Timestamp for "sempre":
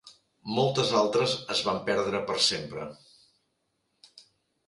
2.45-2.87